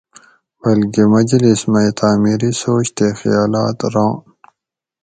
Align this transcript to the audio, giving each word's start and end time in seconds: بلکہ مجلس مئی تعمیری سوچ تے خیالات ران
بلکہ 0.61 1.01
مجلس 1.15 1.59
مئی 1.71 1.89
تعمیری 1.99 2.51
سوچ 2.61 2.85
تے 2.97 3.07
خیالات 3.19 3.79
ران 3.93 4.13